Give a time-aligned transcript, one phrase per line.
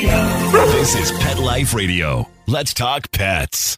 [0.00, 2.28] This is Pet Life Radio.
[2.46, 3.76] Let's talk pets.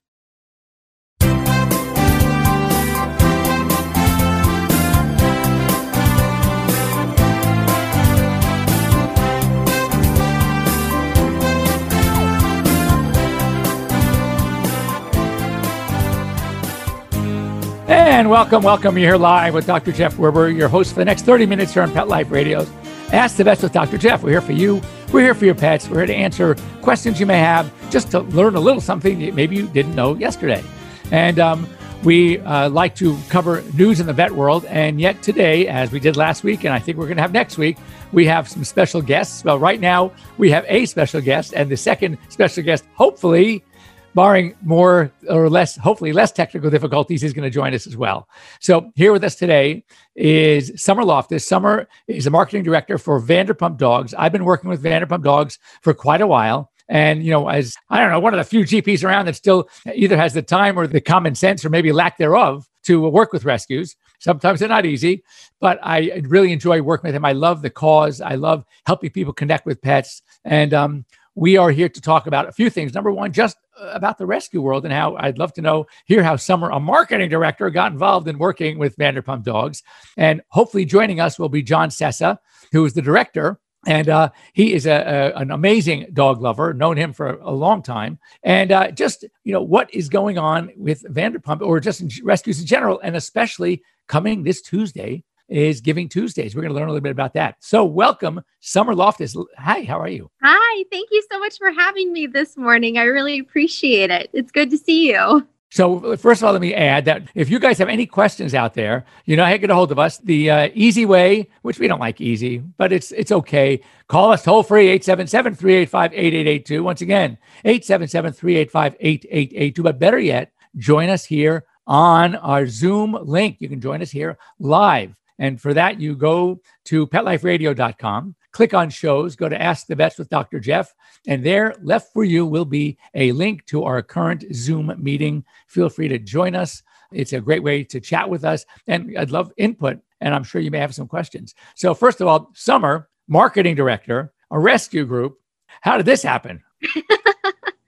[17.88, 18.98] And welcome, welcome.
[18.98, 19.90] You're here live with Dr.
[19.92, 22.70] Jeff Werber, your host for the next 30 minutes here on Pet Life Radio's
[23.12, 23.98] Ask the Vets with Dr.
[23.98, 24.22] Jeff.
[24.22, 24.80] We're here for you.
[25.12, 25.88] We're here for your pets.
[25.88, 29.34] We're here to answer questions you may have, just to learn a little something that
[29.34, 30.62] maybe you didn't know yesterday.
[31.10, 31.66] And um,
[32.04, 34.64] we uh, like to cover news in the vet world.
[34.66, 37.32] And yet today, as we did last week, and I think we're going to have
[37.32, 37.76] next week,
[38.12, 39.42] we have some special guests.
[39.42, 43.64] Well, right now we have a special guest, and the second special guest, hopefully,
[44.14, 48.28] barring more or less, hopefully less technical difficulties, is going to join us as well.
[48.60, 49.84] So here with us today
[50.16, 51.46] is Summer Loftus.
[51.46, 54.14] Summer is a marketing director for Vanderpump Dogs.
[54.14, 56.70] I've been working with Vanderpump Dogs for quite a while.
[56.88, 59.68] And, you know, as I don't know, one of the few GPs around that still
[59.94, 63.44] either has the time or the common sense or maybe lack thereof to work with
[63.44, 63.94] rescues.
[64.18, 65.22] Sometimes they're not easy,
[65.60, 67.24] but I really enjoy working with him.
[67.24, 68.20] I love the cause.
[68.20, 70.20] I love helping people connect with pets.
[70.44, 72.94] And um, we are here to talk about a few things.
[72.94, 76.22] Number one, just uh, about the rescue world and how I'd love to know, hear
[76.22, 79.82] how Summer, a marketing director, got involved in working with Vanderpump Dogs.
[80.16, 82.38] And hopefully joining us will be John Sessa,
[82.72, 83.60] who is the director.
[83.86, 87.82] And uh, he is a, a, an amazing dog lover, known him for a long
[87.82, 88.18] time.
[88.42, 92.60] And uh, just, you know, what is going on with Vanderpump or just in rescues
[92.60, 96.54] in general, and especially coming this Tuesday, is Giving Tuesdays.
[96.54, 97.56] We're going to learn a little bit about that.
[97.60, 99.36] So, welcome, Summer Loftus.
[99.58, 100.30] Hi, how are you?
[100.42, 102.98] Hi, thank you so much for having me this morning.
[102.98, 104.30] I really appreciate it.
[104.32, 105.46] It's good to see you.
[105.72, 108.74] So, first of all, let me add that if you guys have any questions out
[108.74, 110.18] there, you know how to get a hold of us.
[110.18, 113.80] The uh, easy way, which we don't like easy, but it's it's okay.
[114.08, 116.82] Call us toll free 877 385 8882.
[116.82, 119.82] Once again, 877 385 8882.
[119.82, 123.58] But better yet, join us here on our Zoom link.
[123.60, 125.14] You can join us here live.
[125.40, 130.18] And for that, you go to petliferadio.com, click on shows, go to Ask the Vets
[130.18, 130.60] with Dr.
[130.60, 130.94] Jeff,
[131.26, 135.42] and there, left for you, will be a link to our current Zoom meeting.
[135.66, 136.82] Feel free to join us.
[137.10, 140.60] It's a great way to chat with us, and I'd love input, and I'm sure
[140.60, 141.54] you may have some questions.
[141.74, 145.38] So, first of all, Summer, marketing director, a rescue group.
[145.80, 146.62] How did this happen?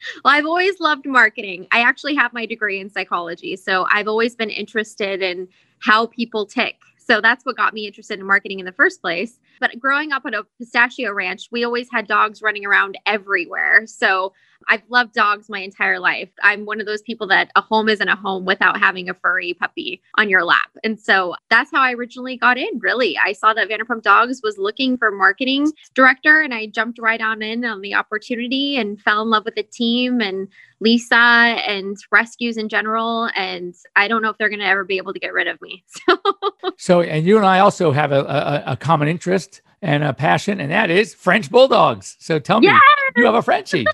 [0.25, 1.67] well, I've always loved marketing.
[1.71, 3.57] I actually have my degree in psychology.
[3.57, 5.49] So I've always been interested in
[5.81, 6.77] how people tick
[7.07, 9.39] so that's what got me interested in marketing in the first place.
[9.61, 13.87] But growing up on a pistachio ranch, we always had dogs running around everywhere.
[13.87, 14.33] So
[14.69, 16.29] I've loved dogs my entire life.
[16.43, 19.55] I'm one of those people that a home isn't a home without having a furry
[19.55, 20.71] puppy on your lap.
[20.85, 23.19] And so that's how I originally got in, really.
[23.19, 27.43] I saw that Vanderpump Dogs was looking for marketing director and I jumped right on
[27.43, 30.49] in on the opportunity and fell in love with the team and
[30.81, 33.31] Lisa and rescues in general.
[33.37, 35.61] And I don't know if they're going to ever be able to get rid of
[35.61, 35.85] me.
[36.09, 36.19] So,
[36.77, 40.61] so and you and I also have a, a, a common interest and a passion,
[40.61, 42.17] and that is French bulldogs.
[42.21, 42.81] So tell me, yes!
[43.17, 43.85] you have a Frenchie.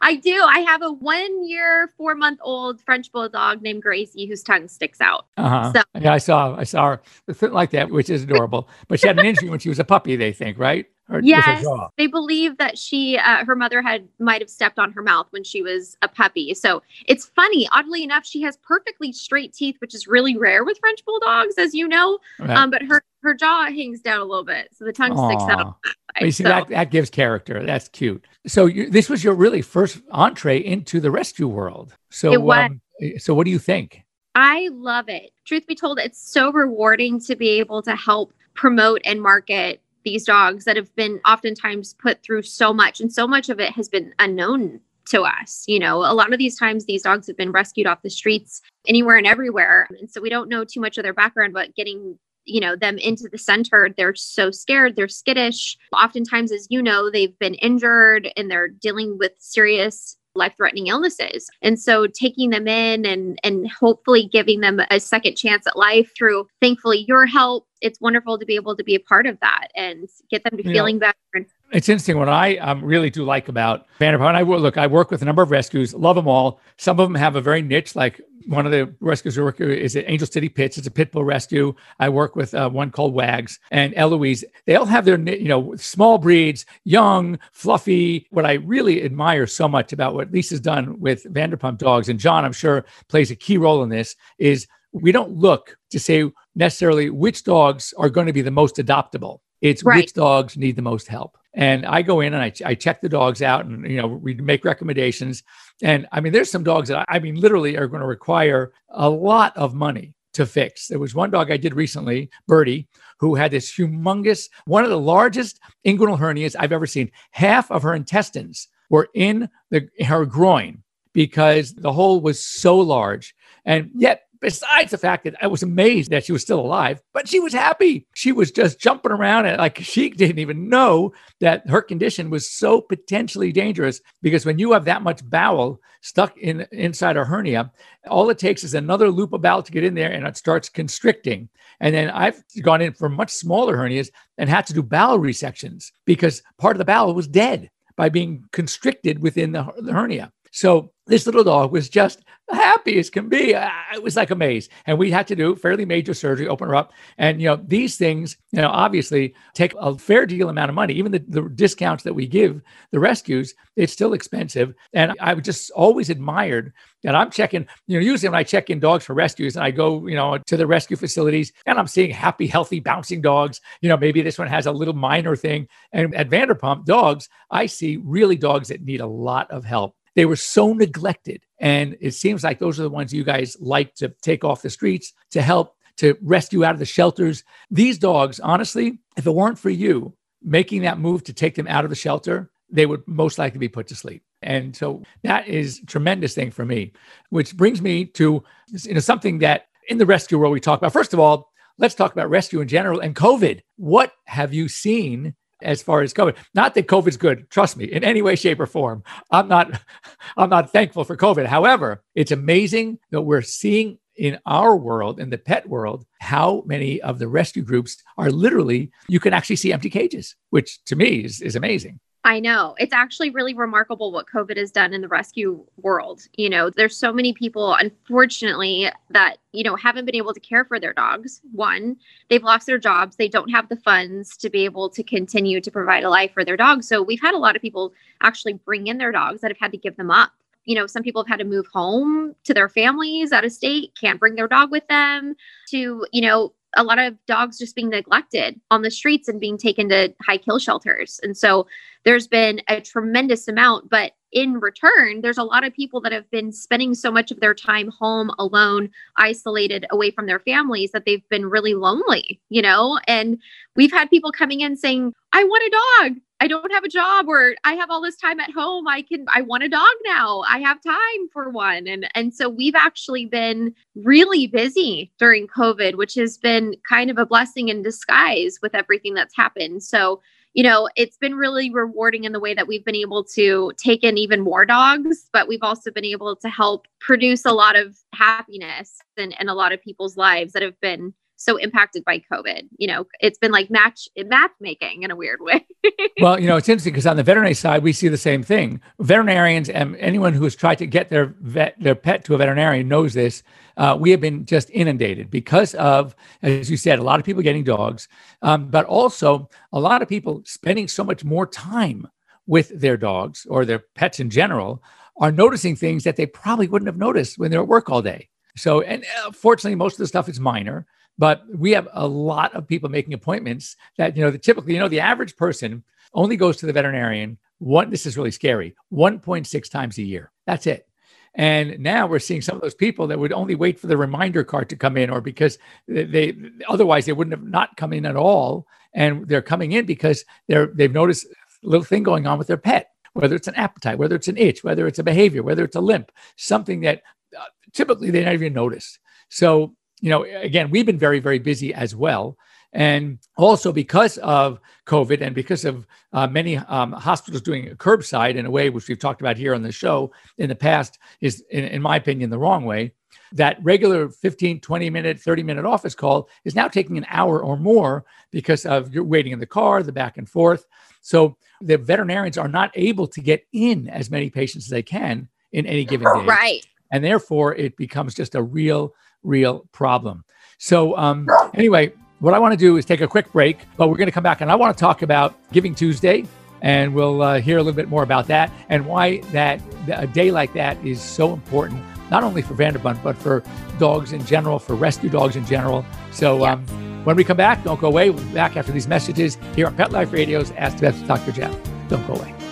[0.00, 0.42] I do.
[0.42, 5.00] I have a one year, four month old French bulldog named Gracie whose tongue sticks
[5.00, 5.26] out.
[5.36, 5.72] Uh-huh.
[5.72, 8.68] So, yeah, I saw I saw her like that, which is adorable.
[8.88, 10.86] but she had an injury when she was a puppy, they think, right?
[11.10, 11.64] Or yes,
[11.98, 15.44] they believe that she, uh, her mother had might have stepped on her mouth when
[15.44, 16.54] she was a puppy.
[16.54, 17.68] So it's funny.
[17.72, 21.74] Oddly enough, she has perfectly straight teeth, which is really rare with French bulldogs, as
[21.74, 22.18] you know.
[22.38, 22.56] Right.
[22.56, 25.30] Um, but her her jaw hangs down a little bit, so the tongue Aww.
[25.30, 25.76] sticks out.
[26.20, 26.48] you see, so.
[26.48, 27.62] that, that gives character.
[27.62, 28.26] That's cute.
[28.46, 31.94] So you, this was your really first entree into the rescue world.
[32.10, 32.80] So, um,
[33.18, 34.04] so what do you think?
[34.34, 35.32] I love it.
[35.44, 40.24] Truth be told, it's so rewarding to be able to help promote and market these
[40.24, 43.88] dogs that have been oftentimes put through so much, and so much of it has
[43.88, 45.64] been unknown to us.
[45.66, 48.62] You know, a lot of these times these dogs have been rescued off the streets
[48.86, 49.88] anywhere and everywhere.
[49.98, 52.98] And so we don't know too much of their background, but getting you know them
[52.98, 58.30] into the center they're so scared they're skittish oftentimes as you know they've been injured
[58.36, 63.70] and they're dealing with serious life threatening illnesses and so taking them in and and
[63.70, 68.46] hopefully giving them a second chance at life through thankfully your help it's wonderful to
[68.46, 71.12] be able to be a part of that and get them to you feeling know,
[71.32, 74.34] better it's interesting what I um, really do like about Vanderpump.
[74.34, 76.60] I look, I work with a number of rescues, love them all.
[76.76, 79.70] Some of them have a very niche, like one of the rescues I work with
[79.70, 80.78] is at Angel City Pits.
[80.78, 81.74] It's a pit bull rescue.
[81.98, 84.44] I work with uh, one called Wags and Eloise.
[84.66, 88.26] They all have their, you know, small breeds, young, fluffy.
[88.30, 92.44] What I really admire so much about what Lisa's done with Vanderpump dogs, and John,
[92.44, 97.10] I'm sure, plays a key role in this, is we don't look to say necessarily
[97.10, 99.40] which dogs are going to be the most adoptable.
[99.60, 99.96] It's right.
[99.96, 101.38] which dogs need the most help.
[101.54, 104.34] And I go in and I, I check the dogs out and, you know, we
[104.34, 105.42] make recommendations.
[105.82, 108.72] And I mean, there's some dogs that I, I mean, literally are going to require
[108.90, 110.88] a lot of money to fix.
[110.88, 112.88] There was one dog I did recently, Birdie,
[113.18, 117.10] who had this humongous, one of the largest inguinal hernias I've ever seen.
[117.30, 120.82] Half of her intestines were in the her groin
[121.12, 123.34] because the hole was so large.
[123.64, 127.26] And yet besides the fact that I was amazed that she was still alive, but
[127.26, 128.06] she was happy.
[128.14, 132.50] She was just jumping around and like she didn't even know that her condition was
[132.50, 137.72] so potentially dangerous because when you have that much bowel stuck in inside a hernia,
[138.06, 140.68] all it takes is another loop of bowel to get in there and it starts
[140.68, 141.48] constricting.
[141.80, 145.90] And then I've gone in for much smaller hernias and had to do bowel resections
[146.04, 150.30] because part of the bowel was dead by being constricted within the, the hernia.
[150.54, 153.54] So this little dog was just happy as can be.
[153.92, 154.68] It was like a maze.
[154.86, 156.92] And we had to do fairly major surgery, open her up.
[157.18, 160.94] And, you know, these things, you know, obviously take a fair deal amount of money.
[160.94, 162.62] Even the, the discounts that we give
[162.92, 164.74] the rescues, it's still expensive.
[164.92, 166.72] And I just always admired
[167.02, 169.72] that I'm checking, you know, usually when I check in dogs for rescues and I
[169.72, 173.88] go, you know, to the rescue facilities and I'm seeing happy, healthy, bouncing dogs, you
[173.88, 175.66] know, maybe this one has a little minor thing.
[175.92, 180.26] And at Vanderpump dogs, I see really dogs that need a lot of help they
[180.26, 181.42] were so neglected.
[181.60, 184.70] And it seems like those are the ones you guys like to take off the
[184.70, 187.44] streets to help to rescue out of the shelters.
[187.70, 191.84] These dogs, honestly, if it weren't for you making that move to take them out
[191.84, 194.22] of the shelter, they would most likely be put to sleep.
[194.42, 196.92] And so that is tremendous thing for me,
[197.30, 198.44] which brings me to
[198.82, 200.92] you know, something that in the rescue world we talk about.
[200.92, 203.60] First of all, let's talk about rescue in general and COVID.
[203.76, 206.36] What have you seen as far as COVID.
[206.54, 209.02] Not that COVID's good, trust me, in any way, shape, or form.
[209.30, 209.80] I'm not
[210.36, 211.46] I'm not thankful for COVID.
[211.46, 217.00] However, it's amazing that we're seeing in our world, in the pet world, how many
[217.02, 221.24] of the rescue groups are literally, you can actually see empty cages, which to me
[221.24, 221.98] is, is amazing.
[222.26, 222.74] I know.
[222.78, 226.22] It's actually really remarkable what COVID has done in the rescue world.
[226.38, 230.64] You know, there's so many people, unfortunately, that, you know, haven't been able to care
[230.64, 231.42] for their dogs.
[231.52, 231.96] One,
[232.30, 233.16] they've lost their jobs.
[233.16, 236.46] They don't have the funds to be able to continue to provide a life for
[236.46, 236.88] their dogs.
[236.88, 237.92] So we've had a lot of people
[238.22, 240.32] actually bring in their dogs that have had to give them up.
[240.64, 243.92] You know, some people have had to move home to their families out of state,
[244.00, 245.36] can't bring their dog with them
[245.68, 249.58] to, you know, a lot of dogs just being neglected on the streets and being
[249.58, 251.20] taken to high kill shelters.
[251.22, 251.66] And so
[252.04, 256.28] there's been a tremendous amount, but in return, there's a lot of people that have
[256.30, 261.04] been spending so much of their time home alone, isolated away from their families that
[261.06, 262.98] they've been really lonely, you know?
[263.06, 263.38] And
[263.76, 266.20] we've had people coming in saying, I want a dog.
[266.40, 268.88] I don't have a job or I have all this time at home.
[268.88, 270.42] I can I want a dog now.
[270.48, 271.86] I have time for one.
[271.86, 277.18] And and so we've actually been really busy during COVID, which has been kind of
[277.18, 279.84] a blessing in disguise with everything that's happened.
[279.84, 280.20] So
[280.54, 284.04] you know, it's been really rewarding in the way that we've been able to take
[284.04, 287.98] in even more dogs, but we've also been able to help produce a lot of
[288.14, 291.12] happiness in, in a lot of people's lives that have been
[291.44, 292.68] so impacted by COVID.
[292.78, 295.66] You know, it's been like match matchmaking in a weird way.
[296.20, 298.80] well, you know, it's interesting because on the veterinary side, we see the same thing.
[298.98, 302.88] Veterinarians and anyone who has tried to get their vet their pet to a veterinarian
[302.88, 303.42] knows this.
[303.76, 307.42] Uh, we have been just inundated because of, as you said, a lot of people
[307.42, 308.08] getting dogs,
[308.42, 312.08] um, but also a lot of people spending so much more time
[312.46, 314.82] with their dogs or their pets in general
[315.16, 318.28] are noticing things that they probably wouldn't have noticed when they're at work all day.
[318.56, 320.86] So, and uh, fortunately, most of the stuff is minor.
[321.16, 324.80] But we have a lot of people making appointments that, you know, the typically, you
[324.80, 329.70] know, the average person only goes to the veterinarian one, this is really scary, 1.6
[329.70, 330.30] times a year.
[330.46, 330.86] That's it.
[331.34, 334.44] And now we're seeing some of those people that would only wait for the reminder
[334.44, 336.36] card to come in, or because they,
[336.68, 338.66] otherwise they wouldn't have not come in at all.
[338.92, 342.56] And they're coming in because they're they've noticed a little thing going on with their
[342.56, 345.74] pet, whether it's an appetite, whether it's an itch, whether it's a behavior, whether it's
[345.74, 347.02] a limp, something that
[347.36, 349.00] uh, typically they don't even notice.
[349.28, 352.36] So you know, again, we've been very, very busy as well.
[352.74, 358.44] And also because of COVID and because of uh, many um, hospitals doing curbside in
[358.44, 361.64] a way, which we've talked about here on the show in the past, is, in,
[361.64, 362.92] in my opinion, the wrong way.
[363.32, 367.56] That regular 15, 20 minute, 30 minute office call is now taking an hour or
[367.56, 370.66] more because of you're waiting in the car, the back and forth.
[371.00, 375.28] So the veterinarians are not able to get in as many patients as they can
[375.52, 376.26] in any given day.
[376.26, 376.66] Right.
[376.90, 378.94] And therefore, it becomes just a real
[379.24, 380.24] real problem.
[380.58, 383.96] So, um, anyway, what I want to do is take a quick break, but we're
[383.96, 386.24] going to come back and I want to talk about Giving Tuesday.
[386.62, 389.60] And we'll uh, hear a little bit more about that and why that
[389.92, 393.42] a day like that is so important, not only for Vanderpump, but for
[393.78, 395.84] dogs in general, for rescue dogs in general.
[396.10, 396.64] So, um,
[397.04, 398.08] When we come back, don't go away.
[398.08, 401.32] We'll be back after these messages here on Pet Life Radio's Ask the with Dr.
[401.32, 401.54] Jeff.
[401.90, 402.43] Don't go away.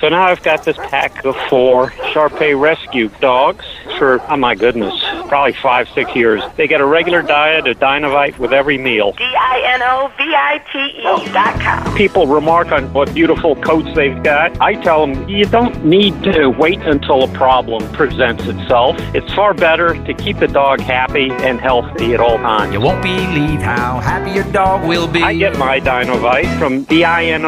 [0.00, 3.64] So now I've got this pack of four Shar-Pei rescue dogs
[3.98, 4.94] for, oh my goodness,
[5.26, 6.40] probably five, six years.
[6.56, 9.10] They get a regular diet of Dinovite with every meal.
[9.18, 11.28] D-I-N-O-V-I-T-E oh.
[11.32, 11.96] dot com.
[11.96, 14.56] People remark on what beautiful coats they've got.
[14.60, 18.96] I tell them you don't need to wait until a problem presents itself.
[19.16, 22.72] It's far better to keep the dog happy and healthy at all times.
[22.72, 25.24] You won't believe how happy your dog will be.
[25.24, 27.38] I get my Dinovite from D-I-N-O-V-I-T-E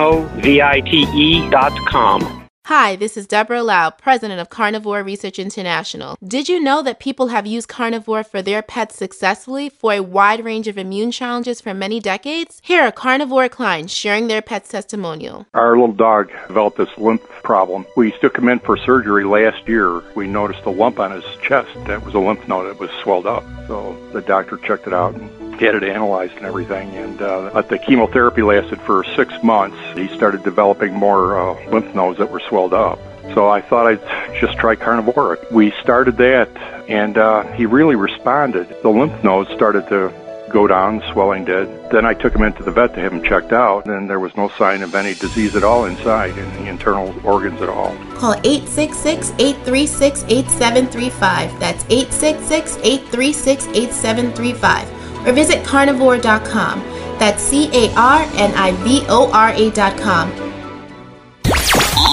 [1.50, 2.39] dot com.
[2.70, 6.16] Hi, this is Deborah Lau, president of Carnivora Research International.
[6.22, 10.44] Did you know that people have used Carnivora for their pets successfully for a wide
[10.44, 12.60] range of immune challenges for many decades?
[12.62, 15.48] Here are Carnivora clients sharing their pet's testimonial.
[15.52, 17.86] Our little dog developed this lymph problem.
[17.96, 20.04] We took him in for surgery last year.
[20.14, 23.26] We noticed a lump on his chest that was a lymph node that was swelled
[23.26, 23.42] up.
[23.66, 26.90] So the doctor checked it out and had it analyzed and everything.
[26.97, 29.76] And uh, the chemotherapy lasted for six months.
[29.97, 32.99] He started developing more uh, lymph nodes that were swelled up.
[33.35, 35.38] So I thought I'd just try Carnivora.
[35.52, 36.49] We started that,
[36.88, 38.69] and uh, he really responded.
[38.83, 40.12] The lymph nodes started to
[40.50, 41.69] go down, swelling did.
[41.90, 44.37] Then I took him into the vet to have him checked out, and there was
[44.37, 47.95] no sign of any disease at all inside in the internal organs at all.
[48.14, 51.61] Call 866 836 8735.
[51.61, 56.80] That's 866 836 8735 or visit carnivora.com.
[57.18, 60.30] That's C A R N I V O R A.com.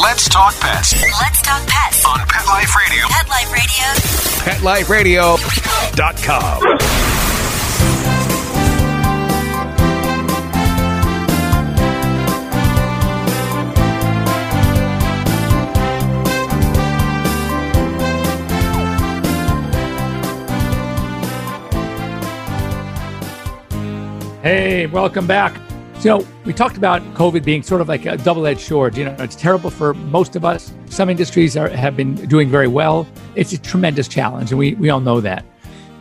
[0.01, 2.05] Let's talk pets Let's talk pets.
[2.05, 3.07] on Pet Life Radio.
[3.07, 3.51] Pet Life
[4.89, 5.37] Radio.
[5.37, 7.36] PetLifeRadio.com.
[24.85, 25.59] Welcome back.
[25.97, 28.95] So, we talked about COVID being sort of like a double edged sword.
[28.95, 30.71] You know, it's terrible for most of us.
[30.85, 33.07] Some industries are, have been doing very well.
[33.33, 35.43] It's a tremendous challenge, and we, we all know that.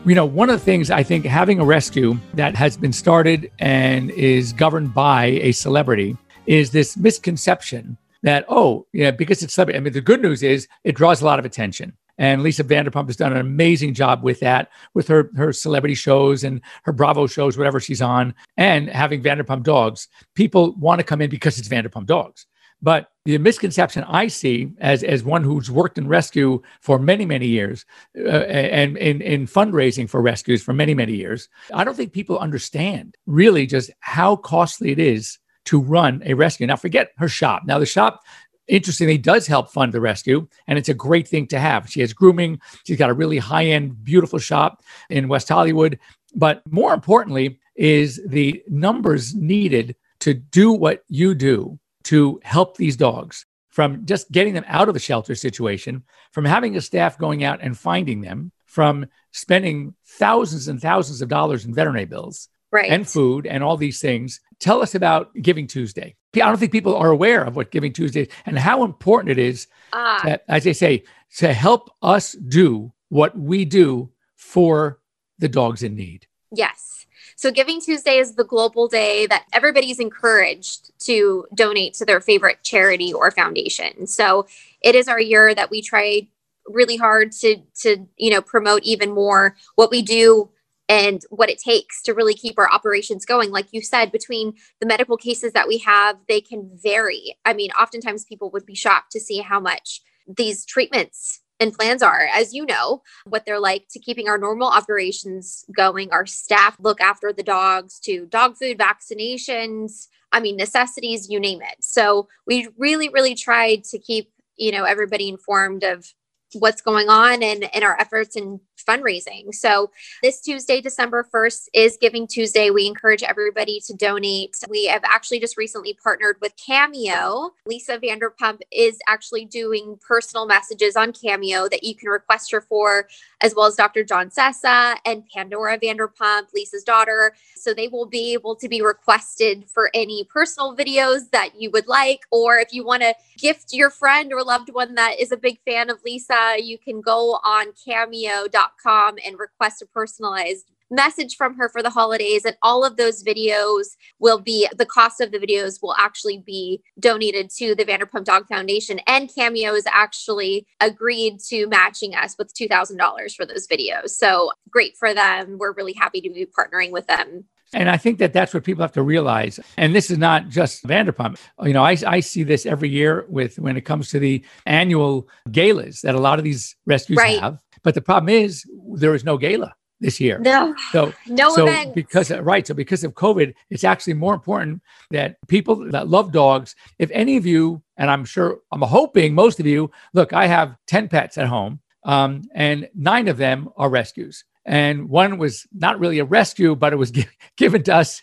[0.05, 3.51] You know, one of the things I think having a rescue that has been started
[3.61, 6.15] and is governed by a celebrity
[6.45, 9.79] is this misconception that, oh, yeah, because it's celebrity.
[9.79, 11.95] I mean, the good news is it draws a lot of attention.
[12.19, 16.45] And Lisa Vanderpump has done an amazing job with that, with her her celebrity shows
[16.45, 20.09] and her Bravo shows, whatever she's on, and having Vanderpump Dogs.
[20.35, 22.47] People want to come in because it's Vanderpump Dogs.
[22.83, 27.47] But the misconception I see as as one who's worked in rescue for many many
[27.47, 27.85] years,
[28.19, 32.39] uh, and in in fundraising for rescues for many many years, I don't think people
[32.39, 36.67] understand really just how costly it is to run a rescue.
[36.67, 37.63] Now, forget her shop.
[37.67, 38.21] Now, the shop
[38.69, 41.89] interestingly does help fund the rescue and it's a great thing to have.
[41.89, 45.99] She has grooming she's got a really high-end beautiful shop in west hollywood
[46.35, 52.97] but more importantly is the numbers needed to do what you do to help these
[52.97, 53.47] dogs.
[53.69, 57.61] From just getting them out of a shelter situation from having a staff going out
[57.61, 62.91] and finding them from spending thousands and thousands of dollars in veterinary bills Right.
[62.91, 64.41] and food and all these things.
[64.59, 66.15] Tell us about Giving Tuesday.
[66.35, 69.39] I don't think people are aware of what Giving Tuesday is and how important it
[69.39, 71.05] is, Ah, to, as they say,
[71.39, 75.01] to help us do what we do for
[75.39, 76.27] the dogs in need.
[76.53, 76.93] yes.
[77.39, 82.63] So Giving Tuesday is the global day that everybody's encouraged to donate to their favorite
[82.63, 84.07] charity or foundation.
[84.07, 84.47] So
[84.81, 86.29] it is our year that we try
[86.67, 90.49] really hard to to you know promote even more what we do
[90.89, 93.51] and what it takes to really keep our operations going.
[93.51, 97.37] Like you said between the medical cases that we have they can vary.
[97.45, 102.03] I mean oftentimes people would be shocked to see how much these treatments and plans
[102.03, 106.77] are as you know what they're like to keeping our normal operations going our staff
[106.81, 111.77] look after the dogs to dog food vaccinations i mean necessities you name it.
[111.81, 116.13] So we really really tried to keep you know everybody informed of
[116.59, 119.55] what's going on and, and our efforts in fundraising.
[119.55, 119.91] So
[120.23, 122.71] this Tuesday, December 1st is Giving Tuesday.
[122.71, 124.57] We encourage everybody to donate.
[124.69, 127.51] We have actually just recently partnered with Cameo.
[127.67, 133.09] Lisa Vanderpump is actually doing personal messages on Cameo that you can request her for,
[133.41, 134.05] as well as Dr.
[134.05, 137.35] John Sessa and Pandora Vanderpump, Lisa's daughter.
[137.57, 141.89] So they will be able to be requested for any personal videos that you would
[141.89, 145.37] like, or if you want to gift your friend or loved one that is a
[145.37, 151.57] big fan of Lisa, you can go on cameo.com and request a personalized message from
[151.57, 152.45] her for the holidays.
[152.45, 156.83] And all of those videos will be the cost of the videos will actually be
[156.99, 159.01] donated to the Vanderpump Dog Foundation.
[159.07, 164.11] And Cameo has actually agreed to matching us with $2,000 for those videos.
[164.11, 165.57] So great for them.
[165.59, 168.83] We're really happy to be partnering with them and I think that that's what people
[168.83, 169.59] have to realize.
[169.77, 171.39] And this is not just Vanderpump.
[171.63, 175.29] You know, I, I see this every year with when it comes to the annual
[175.51, 177.41] galas that a lot of these rescues right.
[177.41, 177.59] have.
[177.83, 180.39] But the problem is there is no gala this year.
[180.39, 180.75] No.
[180.93, 181.95] So no so event.
[181.95, 182.67] because right.
[182.67, 187.37] So because of COVID, it's actually more important that people that love dogs, if any
[187.37, 191.39] of you, and I'm sure I'm hoping most of you, look, I have 10 pets
[191.39, 191.81] at home.
[192.05, 196.93] Um, and nine of them are rescues and one was not really a rescue, but
[196.93, 197.13] it was
[197.57, 198.23] given to us.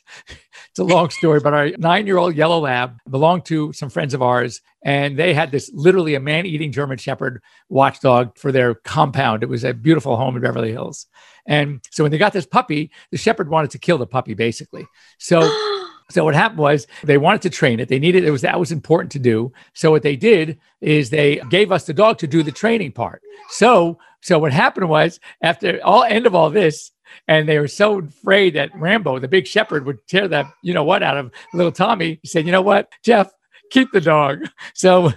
[0.70, 4.14] it's a long story, but our nine year old yellow lab belonged to some friends
[4.14, 8.76] of ours, and they had this literally a man eating German Shepherd watchdog for their
[8.76, 9.42] compound.
[9.42, 11.08] It was a beautiful home in Beverly Hills.
[11.46, 14.86] And so when they got this puppy, the shepherd wanted to kill the puppy, basically.
[15.20, 15.83] So oh,
[16.14, 17.90] So what happened was they wanted to train it.
[17.90, 19.52] They needed it was that was important to do.
[19.74, 23.22] So what they did is they gave us the dog to do the training part.
[23.50, 26.92] So so what happened was after all end of all this,
[27.28, 30.84] and they were so afraid that Rambo, the big shepherd, would tear that you know
[30.84, 32.20] what out of little Tommy.
[32.22, 33.32] He said, "You know what, Jeff,
[33.72, 35.12] keep the dog." So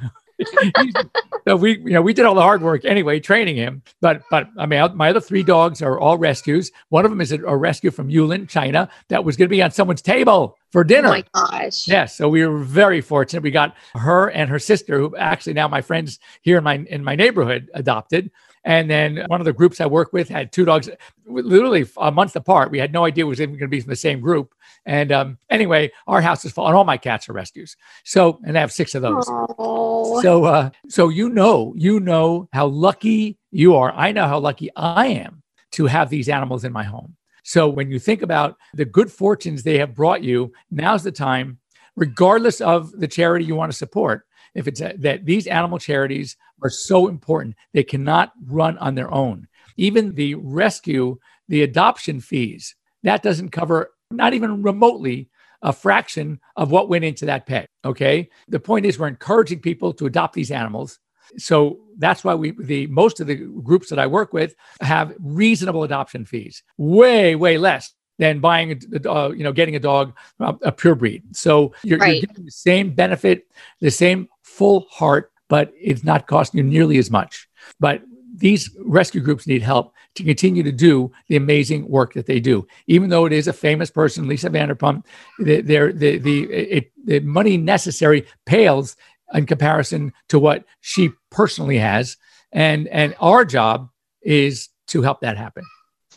[1.46, 3.82] so we, you know, we did all the hard work anyway, training him.
[4.00, 6.70] But, but I mean, my other three dogs are all rescues.
[6.90, 9.70] One of them is a, rescue from Yulin, China, that was going to be on
[9.70, 11.08] someone's table for oh dinner.
[11.08, 11.88] Oh my gosh!
[11.88, 13.42] Yes, so we were very fortunate.
[13.42, 17.02] We got her and her sister, who actually now my friends here in my in
[17.02, 18.30] my neighborhood adopted.
[18.66, 20.90] And then one of the groups I work with had two dogs,
[21.24, 22.72] literally a month apart.
[22.72, 24.55] We had no idea it was even going to be from the same group.
[24.86, 27.76] And um, anyway, our house is full, and all my cats are rescues.
[28.04, 29.26] So, and I have six of those.
[29.26, 30.22] Aww.
[30.22, 33.92] So, uh, so you know, you know how lucky you are.
[33.92, 37.16] I know how lucky I am to have these animals in my home.
[37.42, 41.58] So, when you think about the good fortunes they have brought you, now's the time,
[41.96, 44.22] regardless of the charity you want to support.
[44.54, 47.56] If it's a, that these animal charities are so important.
[47.72, 49.48] They cannot run on their own.
[49.76, 55.28] Even the rescue, the adoption fees, that doesn't cover not even remotely
[55.62, 57.68] a fraction of what went into that pet.
[57.84, 58.28] Okay.
[58.48, 60.98] The point is, we're encouraging people to adopt these animals.
[61.38, 65.82] So that's why we, the most of the groups that I work with have reasonable
[65.82, 70.72] adoption fees, way, way less than buying a, uh, you know, getting a dog, a
[70.72, 71.22] pure breed.
[71.32, 72.12] So you're, right.
[72.12, 73.46] you're getting the same benefit,
[73.80, 77.48] the same full heart but it's not costing you nearly as much.
[77.80, 78.02] But
[78.34, 82.66] these rescue groups need help to continue to do the amazing work that they do.
[82.86, 85.04] Even though it is a famous person, Lisa Vanderpump,
[85.38, 88.96] the, the, the, it, the money necessary pales
[89.32, 92.16] in comparison to what she personally has.
[92.52, 93.90] And, and our job
[94.22, 95.64] is to help that happen.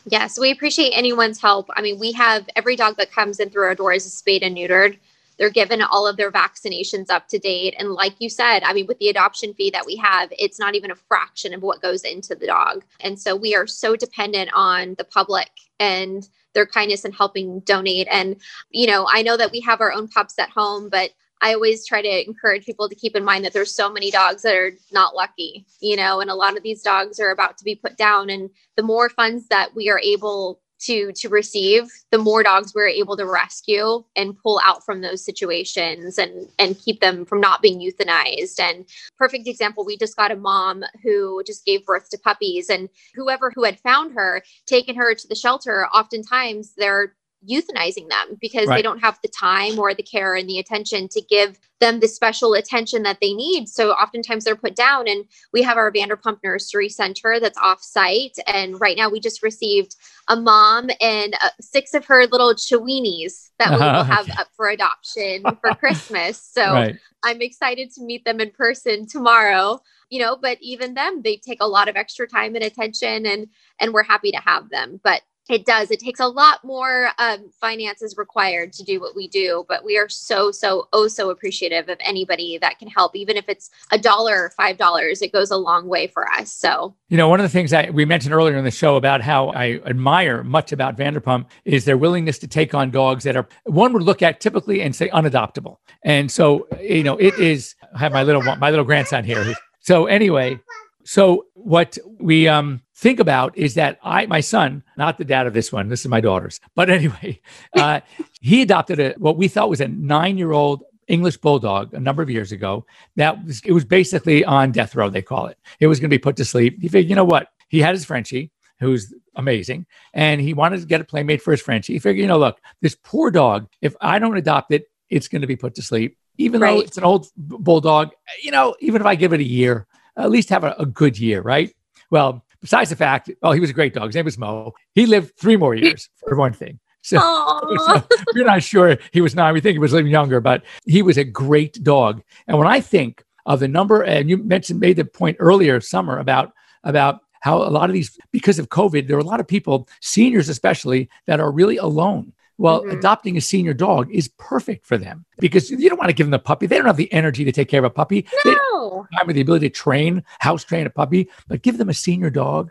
[0.06, 1.68] Yes, we appreciate anyone's help.
[1.76, 4.56] I mean, we have every dog that comes in through our doors is spayed and
[4.56, 4.98] neutered.
[5.40, 7.74] They're given all of their vaccinations up to date.
[7.78, 10.74] And like you said, I mean, with the adoption fee that we have, it's not
[10.74, 12.84] even a fraction of what goes into the dog.
[13.00, 15.48] And so we are so dependent on the public
[15.78, 18.06] and their kindness and helping donate.
[18.10, 18.36] And,
[18.70, 21.86] you know, I know that we have our own pups at home, but I always
[21.86, 24.72] try to encourage people to keep in mind that there's so many dogs that are
[24.92, 27.96] not lucky, you know, and a lot of these dogs are about to be put
[27.96, 28.28] down.
[28.28, 32.88] And the more funds that we are able to to receive the more dogs we're
[32.88, 37.62] able to rescue and pull out from those situations and and keep them from not
[37.62, 38.58] being euthanized.
[38.60, 38.84] And
[39.18, 43.50] perfect example we just got a mom who just gave birth to puppies and whoever
[43.54, 47.14] who had found her taken her to the shelter oftentimes they're
[47.48, 48.76] euthanizing them because right.
[48.76, 52.08] they don't have the time or the care and the attention to give them the
[52.08, 53.68] special attention that they need.
[53.68, 55.08] So oftentimes they're put down.
[55.08, 58.36] And we have our Vanderpump Nursery Center that's off site.
[58.46, 59.96] And right now we just received
[60.28, 64.68] a mom and uh, six of her little Chiweenies that we will have up for
[64.68, 66.48] adoption for Christmas.
[66.60, 66.96] So right.
[67.22, 69.80] I'm excited to meet them in person tomorrow.
[70.10, 73.46] You know, but even them, they take a lot of extra time and attention, and
[73.78, 75.00] and we're happy to have them.
[75.04, 75.90] But it does.
[75.90, 79.98] It takes a lot more um, finances required to do what we do, but we
[79.98, 83.98] are so, so, oh, so appreciative of anybody that can help, even if it's a
[83.98, 85.22] dollar, or five dollars.
[85.22, 86.52] It goes a long way for us.
[86.52, 89.22] So, you know, one of the things that we mentioned earlier in the show about
[89.22, 93.48] how I admire much about Vanderpump is their willingness to take on dogs that are
[93.64, 95.76] one would look at typically and say unadoptable.
[96.04, 97.74] And so, you know, it is.
[97.94, 99.54] I have my little my little grandson here.
[99.80, 100.60] So anyway,
[101.04, 105.54] so what we um, think about is that I, my son, not the dad of
[105.54, 107.40] this one, this is my daughter's, but anyway,
[107.76, 108.00] uh,
[108.40, 112.52] he adopted a what we thought was a nine-year-old English bulldog a number of years
[112.52, 112.86] ago.
[113.16, 115.58] That was it was basically on death row, they call it.
[115.80, 116.78] It was going to be put to sleep.
[116.80, 117.48] He figured, you know what?
[117.68, 119.86] He had his Frenchie, who's amazing.
[120.14, 121.94] And he wanted to get a playmate for his Frenchie.
[121.94, 125.42] He figured, you know, look, this poor dog, if I don't adopt it, it's going
[125.42, 126.16] to be put to sleep.
[126.38, 129.86] Even though it's an old bulldog, you know, even if I give it a year,
[130.20, 131.74] at least have a, a good year, right?
[132.10, 134.06] Well, besides the fact, oh, he was a great dog.
[134.08, 134.74] His name was Mo.
[134.94, 136.78] He lived three more years for one thing.
[137.02, 137.18] So,
[137.86, 138.02] so
[138.34, 139.54] we're not sure he was nine.
[139.54, 142.22] We think he was living younger, but he was a great dog.
[142.46, 146.18] And when I think of the number, and you mentioned made the point earlier, summer
[146.18, 146.52] about
[146.84, 149.88] about how a lot of these because of COVID, there are a lot of people,
[150.00, 152.32] seniors especially, that are really alone.
[152.60, 152.98] Well, Mhm.
[152.98, 156.34] adopting a senior dog is perfect for them because you don't want to give them
[156.34, 156.66] a puppy.
[156.66, 158.26] They don't have the energy to take care of a puppy.
[158.44, 159.06] They don't no.
[159.12, 162.28] have or the ability to train, house train a puppy, but give them a senior
[162.28, 162.70] dog.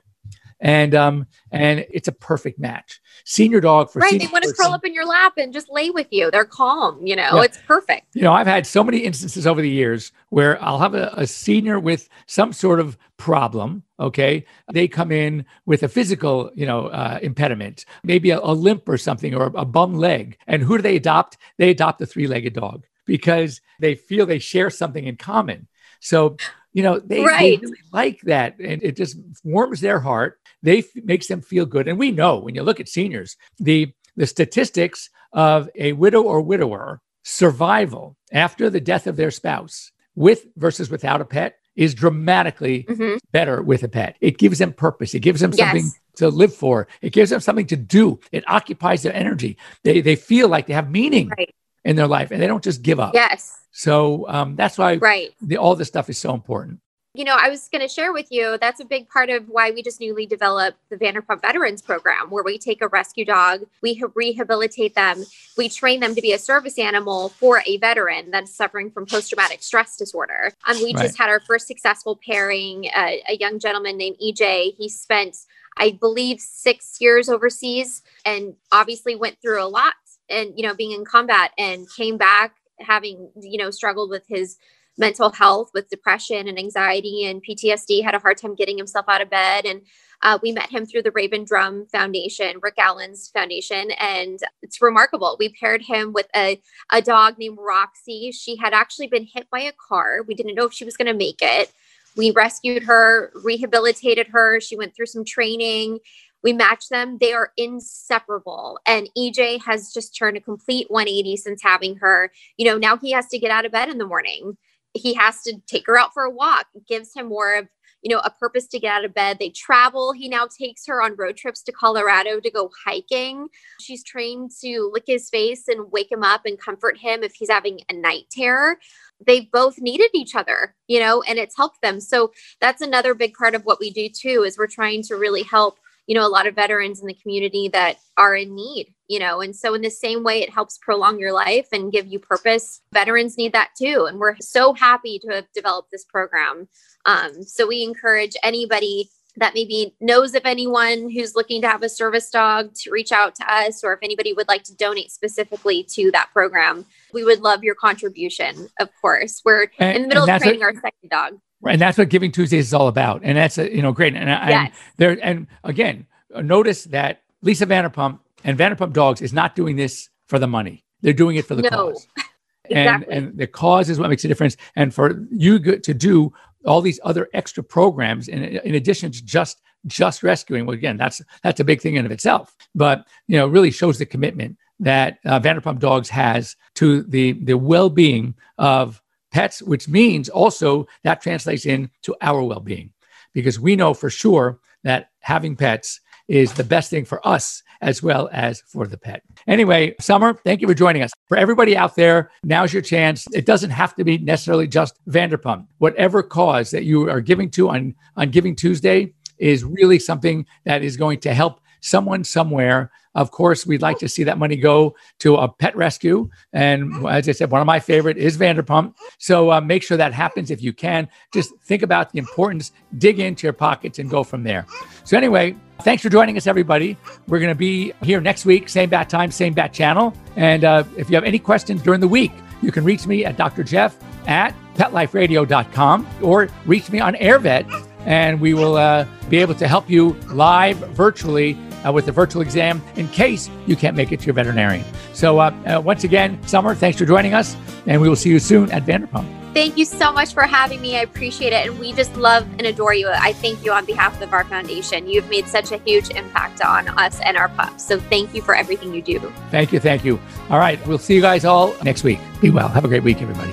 [0.62, 3.00] And um and it's a perfect match.
[3.26, 4.20] Senior dog for Right.
[4.20, 4.66] They want to person.
[4.66, 6.30] curl up in your lap and just lay with you.
[6.32, 7.44] They're calm, you know, Yeah.
[7.44, 8.08] it's perfect.
[8.14, 11.26] You know, I've had so many instances over the years where I'll have a, a
[11.28, 13.84] senior with some sort of problem.
[14.00, 14.46] Okay.
[14.74, 18.98] They come in with a physical, you know, uh, impediment, maybe a, a limp or
[18.98, 20.38] something or a bum leg.
[20.48, 21.38] And who do they adopt?
[21.58, 25.68] They adopt a three legged dog because they feel they share something in common.
[26.00, 26.38] So,
[26.72, 28.58] you know, they, they really like that.
[28.60, 30.39] And it just warms their heart.
[30.62, 31.88] They f- makes them feel good.
[31.88, 36.42] And we know when you look at seniors, the the statistics of a widow or
[36.42, 42.86] widower survival after the death of their spouse with versus without a pet is dramatically
[42.90, 44.18] hmm better with a pet.
[44.22, 45.14] It gives them purpose.
[45.14, 46.00] It gives them something Yes.
[46.16, 46.88] to live for.
[47.02, 48.20] It gives them something to do.
[48.32, 49.56] It occupies their energy.
[49.84, 51.54] They they feel like they have meaning Right.
[51.86, 53.14] in their life and they don't just give up.
[53.14, 53.56] Yes.
[53.72, 55.30] So um, that's why Right.
[55.42, 56.80] the, all this stuff is so important.
[57.20, 59.72] You know, I was going to share with you that's a big part of why
[59.72, 64.02] we just newly developed the Vanderpump Veterans Program, where we take a rescue dog, we
[64.16, 65.26] rehabilitate them,
[65.58, 69.28] we train them to be a service animal for a veteran that's suffering from post
[69.28, 70.54] traumatic stress disorder.
[70.66, 71.08] And we Right.
[71.08, 74.76] just had our first successful pairing, uh, a young gentleman named EJ.
[74.78, 75.40] He spent,
[75.76, 79.96] I believe, six years overseas and obviously went through a lot
[80.30, 84.58] and, you know, being in combat and came back having, you know, struggled with his
[85.00, 89.22] mental health with depression and anxiety and PTSD, had a hard time getting himself out
[89.22, 89.66] of bed.
[89.66, 89.82] And
[90.22, 93.92] uh, we met him through the Raven Drum Foundation, Rick Allen's foundation.
[93.92, 95.38] And it's remarkable.
[95.40, 98.32] We paired him with a, a dog named Roxy.
[98.32, 100.24] She had actually been hit by a car.
[100.28, 101.72] We didn't know if she was going to make it.
[102.18, 104.60] We rescued her, rehabilitated her.
[104.60, 106.00] She went through some training.
[106.44, 107.18] We matched them.
[107.20, 108.80] They are inseparable.
[108.86, 112.32] And EJ has just turned a complete 180 since having her.
[112.58, 114.58] You know, now he has to get out of bed in the morning
[115.00, 116.68] he has to take her out for a walk.
[116.88, 117.68] Gives him more of
[118.02, 119.38] you know a purpose to get out of bed.
[119.40, 120.12] They travel.
[120.14, 123.48] He now takes her on road trips to colorado to go hiking.
[123.80, 127.50] She's trained to lick his face and wake him up and comfort him if he's
[127.50, 128.78] having a night terror.
[129.26, 132.02] They both needed each other you know and it's helped them.
[132.02, 135.44] So that's another big part of what we do too is we're trying to really
[135.44, 139.20] help you know a lot of veterans in the community that are in need you
[139.20, 142.18] know and so in the same way it helps prolong your life and give you
[142.18, 144.06] purpose veterans need that too.
[144.10, 146.68] And we're so happy to have developed this program.
[147.06, 151.90] Um, so we encourage anybody that maybe knows of anyone who's looking to have a
[151.90, 155.84] service dog to reach out to us or if anybody would like to donate specifically
[155.96, 159.42] to that program we would love your contribution of course.
[159.46, 162.32] We're And- in the middle of training what- our second dog And that's what Giving
[162.32, 163.22] Tuesdays is all about.
[163.24, 164.16] And that's a, you know great.
[164.16, 169.56] And, and yes there and again, notice that Lisa Vanderpump and Vanderpump Dogs is not
[169.56, 170.86] doing this for the money.
[171.02, 171.70] They're doing it for the No.
[171.70, 172.08] cause.
[172.66, 174.56] exactly And and the cause is what makes a difference.
[174.76, 176.34] And for you to do
[176.66, 181.22] all these other extra programs in in addition to just just rescuing, well, again, that's
[181.42, 182.56] that's a big thing in of itself.
[182.76, 187.56] But you know, really shows the commitment that uh, Vanderpump Dogs has to the the
[187.58, 192.92] well being of pets, which means also that translates into our well being,
[193.34, 198.04] because we know for sure that having pets is the best thing for us as
[198.04, 199.24] well as for the pet.
[199.48, 201.12] Anyway, Summer, thank you for joining us.
[201.28, 203.26] For everybody out there, now's your chance.
[203.34, 205.66] It doesn't have to be necessarily just Vanderpump.
[205.80, 210.84] Whatever cause that you are giving to on, on Giving Tuesday is really something that
[210.84, 212.92] is going to help someone somewhere.
[213.16, 216.30] Of course, we'd like to see that money go to a pet rescue.
[216.54, 218.94] And as I said, one of my favorite is Vanderpump.
[219.18, 221.08] So uh, make sure that happens if you can.
[221.34, 224.66] Just think about the importance, dig into your pockets, and go from there.
[225.04, 226.96] So, anyway, thanks for joining us, everybody.
[227.28, 230.14] We're going to be here next week, same bat time, same bat channel.
[230.36, 233.38] And uh, if you have any questions during the week, you can reach me at
[233.38, 233.64] Dr.
[233.64, 239.68] Jeff at petliferadio.com or reach me on AirVet, and we will uh, be able to
[239.68, 244.20] help you live virtually uh, with the virtual exam in case you can't make it
[244.22, 244.86] to your veterinarian.
[245.14, 248.40] So, uh, uh, once again, Summer, thanks for joining us, and we will see you
[248.40, 249.36] soon at Vanderpump.
[249.54, 250.98] Thank you so much for having me.
[250.98, 251.68] I appreciate it.
[251.68, 253.10] And we just love and adore you.
[253.10, 255.10] I thank you on behalf of our foundation.
[255.10, 257.84] You've made such a huge impact on us and our pups.
[257.84, 259.20] So thank you for everything you do.
[259.50, 259.80] Thank you.
[259.80, 260.20] Thank you.
[260.52, 260.80] All right.
[260.88, 262.20] We'll see you guys all next week.
[262.42, 262.68] Be well.
[262.70, 263.52] Have a great week, everybody.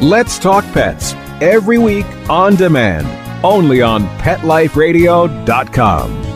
[0.00, 3.08] Let's Talk Pets every week on demand,
[3.44, 6.31] only on PetLifeRadio.com.